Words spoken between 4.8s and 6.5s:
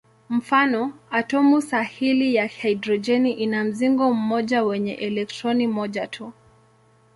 elektroni moja tu.